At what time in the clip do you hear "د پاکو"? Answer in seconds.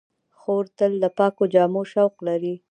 1.03-1.43